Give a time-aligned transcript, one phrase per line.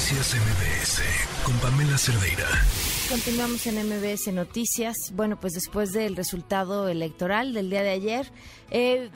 [0.00, 2.46] Noticias MBS con Pamela Cerdeira.
[3.10, 4.96] Continuamos en MBS Noticias.
[5.14, 8.24] Bueno, pues después del resultado electoral del día de ayer,
[8.70, 9.10] eh,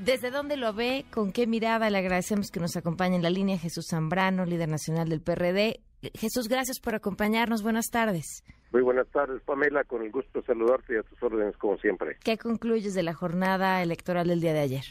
[0.00, 1.04] ¿desde dónde lo ve?
[1.14, 1.88] ¿Con qué mirada?
[1.88, 5.78] Le agradecemos que nos acompañe en la línea Jesús Zambrano, líder nacional del PRD.
[6.14, 7.62] Jesús, gracias por acompañarnos.
[7.62, 8.42] Buenas tardes.
[8.72, 9.84] Muy buenas tardes, Pamela.
[9.84, 12.16] Con el gusto de saludarte y a tus órdenes, como siempre.
[12.24, 14.84] ¿Qué concluyes de la jornada electoral del día de ayer?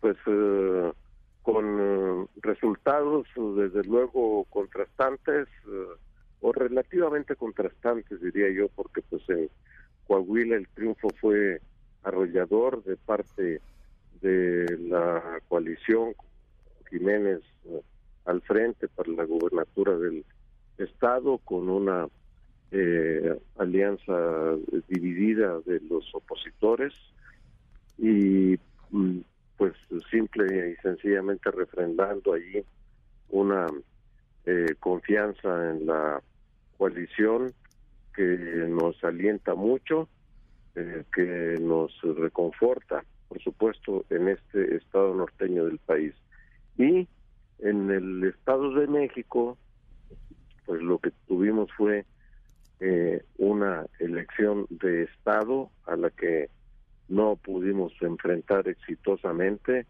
[0.00, 0.92] Pues eh,
[1.42, 5.86] con eh, resultados desde luego contrastantes eh,
[6.40, 9.50] o relativamente contrastantes diría yo porque pues en
[10.06, 11.60] Coahuila el triunfo fue
[12.04, 13.60] arrollador de parte
[14.20, 16.14] de la coalición
[16.90, 17.80] Jiménez eh,
[18.24, 20.24] al frente para la gubernatura del
[20.78, 22.08] estado con una
[23.58, 24.56] alianza
[24.88, 26.94] dividida de los opositores.
[27.98, 28.58] Y
[30.72, 32.64] y sencillamente refrendando allí
[33.28, 33.66] una
[34.46, 36.22] eh, confianza en la
[36.76, 37.52] coalición
[38.14, 40.08] que nos alienta mucho,
[40.74, 46.14] eh, que nos reconforta, por supuesto, en este estado norteño del país.
[46.76, 47.08] Y
[47.60, 49.56] en el Estado de México,
[50.66, 52.04] pues lo que tuvimos fue
[52.80, 56.50] eh, una elección de Estado a la que
[57.08, 59.86] no pudimos enfrentar exitosamente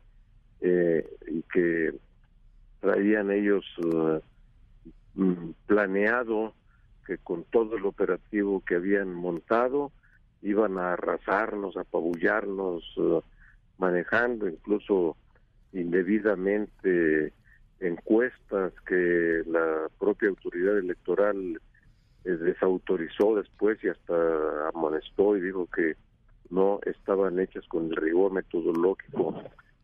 [0.65, 1.93] eh, y que
[2.79, 4.21] traían ellos eh,
[5.15, 6.55] mm, planeado
[7.05, 9.91] que con todo el operativo que habían montado
[10.41, 13.21] iban a arrasarnos, apabullarnos, eh,
[13.79, 15.17] manejando incluso
[15.73, 17.33] indebidamente
[17.81, 21.61] encuestas que la propia autoridad electoral
[22.23, 25.97] desautorizó después y hasta amonestó y dijo que
[26.51, 29.43] no estaban hechas con el rigor metodológico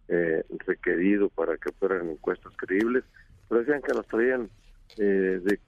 [0.08, 3.04] eh, requerido para que fueran encuestas creíbles,
[3.48, 4.50] pero decían que nos traían
[4.96, 5.60] eh, de,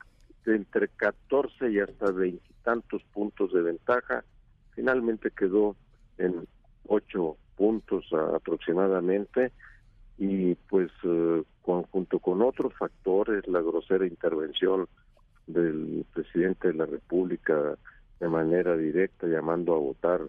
[0.47, 4.25] entre 14 y hasta veintitantos puntos de ventaja.
[4.75, 5.77] Finalmente quedó
[6.19, 6.47] en
[6.87, 9.53] 8 puntos aproximadamente
[10.19, 14.87] y pues eh, junto con otros factores, la grosera intervención
[15.47, 17.77] del presidente de la República
[18.21, 20.21] de manera directa llamando a votar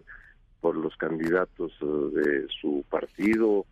[0.60, 3.66] por los candidatos eh, de su partido,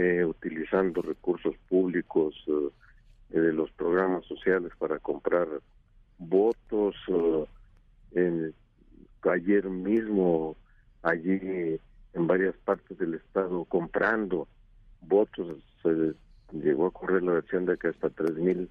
[0.00, 5.46] eh, utilizando recursos públicos eh, de los programas sociales para comprar
[6.18, 6.96] votos.
[8.12, 8.54] En,
[9.30, 10.56] ayer mismo,
[11.02, 11.78] allí
[12.14, 14.48] en varias partes del estado, comprando
[15.02, 16.14] votos, se
[16.52, 18.70] llegó a correr la versión de que hasta tres mil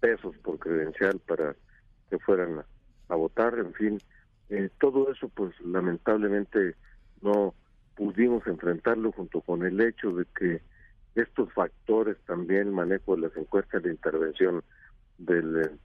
[0.00, 1.56] pesos por credencial para
[2.10, 2.62] que fueran
[3.08, 3.98] a, votar, en fin,
[4.78, 6.74] todo eso pues lamentablemente
[7.22, 7.54] no
[7.96, 10.60] pudimos enfrentarlo junto con el hecho de que
[11.14, 14.62] estos factores también, manejo de las encuestas de intervención
[15.18, 15.78] del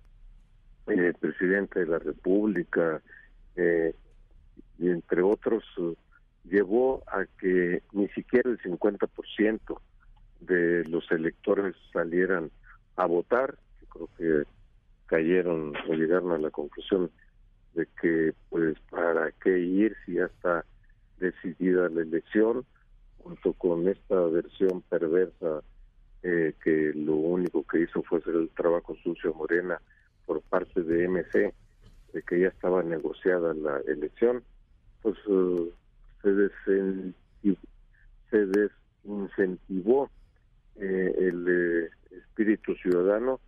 [0.87, 3.01] eh, presidente de la República,
[3.55, 3.95] eh,
[4.77, 5.63] y entre otros,
[6.43, 9.79] llevó a que ni siquiera el 50%
[10.41, 12.51] de los electores salieran
[12.97, 13.57] a votar.
[13.79, 14.49] Yo creo que
[15.05, 17.09] cayeron o llegaron a la conclusión
[17.73, 20.65] de que, pues, ¿para qué ir si ya está
[21.21, 22.65] decidida la elección,
[23.19, 25.61] junto con esta versión perversa
[26.23, 29.79] eh, que lo único que hizo fue hacer el trabajo sucio Morena
[30.25, 31.53] por parte de MC,
[32.13, 34.43] de que ya estaba negociada la elección,
[35.01, 37.13] pues eh, se,
[38.29, 40.09] se desincentivó
[40.75, 43.39] eh, el espíritu ciudadano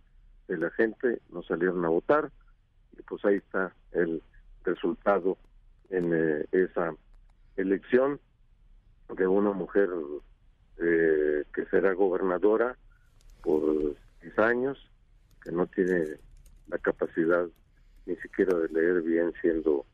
[0.48, 2.30] de la gente, no salieron a votar,
[2.96, 4.22] y pues ahí está el
[4.64, 5.36] resultado
[5.90, 6.12] en
[6.52, 6.94] esa
[7.56, 8.20] elección
[9.16, 9.88] de una mujer
[10.78, 12.76] eh, que será gobernadora
[13.42, 14.90] por 10 años,
[15.42, 16.18] que no tiene
[16.68, 17.46] la capacidad
[18.06, 19.84] ni siquiera de leer bien siendo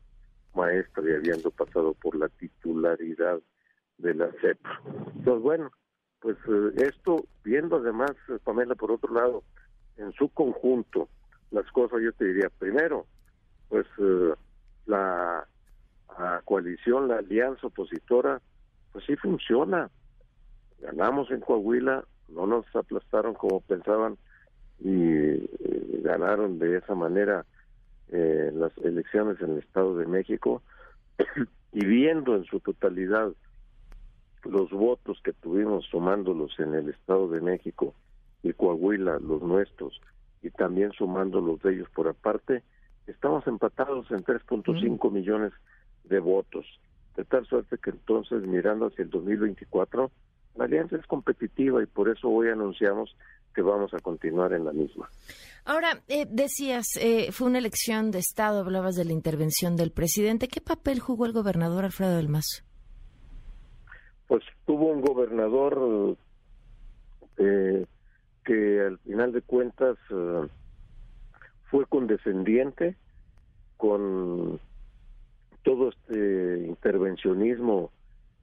[0.55, 3.39] maestra y habiendo pasado por la titularidad
[3.97, 4.59] de la CEP.
[5.15, 5.71] Entonces, bueno,
[6.19, 9.43] pues eh, esto, viendo además, eh, Pamela, por otro lado,
[9.97, 11.09] en su conjunto,
[11.51, 13.05] las cosas yo te diría, primero,
[13.69, 13.85] pues
[14.85, 15.47] la
[16.19, 18.41] la coalición, la alianza opositora,
[18.91, 19.89] pues sí funciona.
[20.79, 24.17] Ganamos en Coahuila, no nos aplastaron como pensaban
[24.79, 25.37] y
[26.01, 27.45] ganaron de esa manera
[28.09, 30.61] eh, las elecciones en el Estado de México
[31.71, 33.31] y viendo en su totalidad
[34.43, 37.93] los votos que tuvimos sumándolos en el Estado de México
[38.43, 40.01] y Coahuila, los nuestros,
[40.41, 42.63] y también sumando los de ellos por aparte,
[43.05, 45.53] estamos empatados en 3.5 millones
[46.05, 46.65] de votos.
[47.15, 50.11] De tal suerte que entonces, mirando hacia el 2024,
[50.55, 53.15] la alianza es competitiva y por eso hoy anunciamos
[53.53, 55.09] que vamos a continuar en la misma.
[55.65, 60.47] Ahora, eh, decías, eh, fue una elección de Estado, hablabas de la intervención del presidente.
[60.47, 62.63] ¿Qué papel jugó el gobernador Alfredo del Mazo?
[64.27, 66.17] Pues tuvo un gobernador
[67.37, 67.85] eh,
[68.45, 69.97] que al final de cuentas
[71.69, 72.95] fue condescendiente
[73.77, 74.59] con
[75.63, 77.91] todo este intervencionismo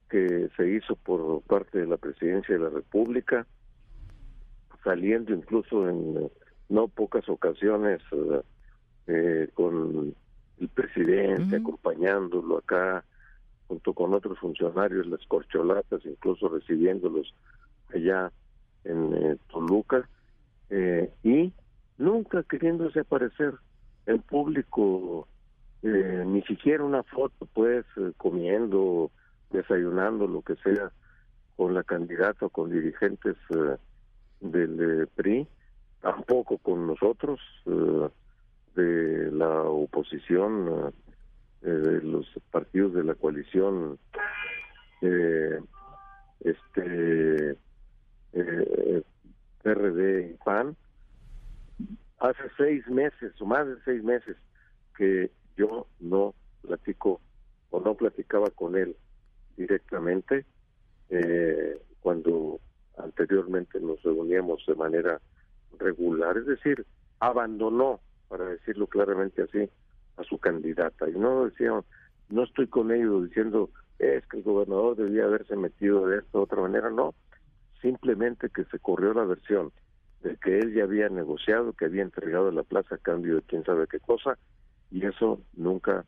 [0.09, 3.45] que se hizo por parte de la presidencia de la República,
[4.83, 6.29] saliendo incluso en
[6.69, 8.41] no pocas ocasiones eh,
[9.07, 10.15] eh, con
[10.59, 13.03] el presidente acompañándolo acá
[13.67, 17.33] junto con otros funcionarios las corcholatas incluso recibiéndolos
[17.93, 18.31] allá
[18.83, 20.07] en eh, Toluca
[21.23, 21.51] y
[21.97, 23.55] nunca queriéndose aparecer
[24.05, 25.27] en público
[25.81, 27.85] ni siquiera una foto pues
[28.17, 29.11] comiendo
[29.49, 30.91] desayunando lo que sea
[31.55, 33.37] con la candidata o con dirigentes
[34.41, 35.47] del PRI
[36.01, 38.09] tampoco con nosotros eh,
[38.75, 40.93] de la oposición
[41.61, 43.99] eh, de los partidos de la coalición
[45.01, 45.59] eh,
[46.41, 47.57] este
[49.61, 50.75] PRD y PAN
[52.19, 54.37] hace seis meses o más de seis meses
[54.95, 57.19] que yo no platico
[57.69, 58.95] o no platicaba con él
[59.57, 60.45] directamente
[61.99, 62.59] cuando
[62.97, 65.19] anteriormente nos reuníamos de manera
[65.77, 66.85] regular, es decir,
[67.19, 69.69] abandonó, para decirlo claramente así,
[70.17, 71.09] a su candidata.
[71.09, 71.71] Y no decía,
[72.29, 76.41] no estoy con ellos diciendo, es que el gobernador debía haberse metido de esta u
[76.41, 77.13] otra manera, no,
[77.81, 79.71] simplemente que se corrió la versión
[80.23, 83.63] de que él ya había negociado, que había entregado la plaza a cambio de quién
[83.63, 84.37] sabe qué cosa,
[84.91, 86.05] y eso nunca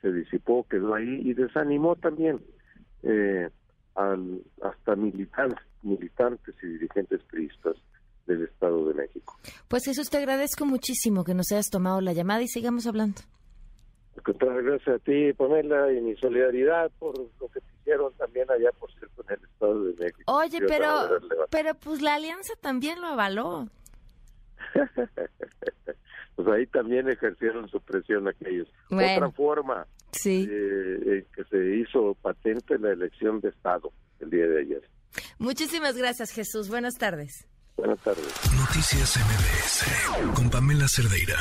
[0.00, 2.40] se disipó, quedó ahí y desanimó también
[3.02, 3.48] eh,
[3.94, 7.76] al, hasta militantes, militantes y dirigentes priistas
[8.26, 9.38] del Estado de México.
[9.68, 13.20] Pues Jesús, te agradezco muchísimo que nos hayas tomado la llamada y sigamos hablando.
[14.16, 18.90] Gracias a ti, Pamela, y mi solidaridad por lo que te hicieron también allá, por
[18.92, 20.32] cierto, en el Estado de México.
[20.32, 21.18] Oye, pero,
[21.50, 23.68] pero pues la alianza también lo avaló.
[26.36, 28.68] pues ahí también ejercieron su presión aquellos.
[28.90, 30.48] Otra forma sí.
[30.50, 34.82] Eh, que se hizo patente la elección de Estado el día de ayer.
[35.38, 36.68] Muchísimas gracias, Jesús.
[36.68, 37.46] Buenas tardes.
[37.76, 38.24] Buenas tardes.
[38.56, 41.36] Noticias MBS con Pamela Cerdeira.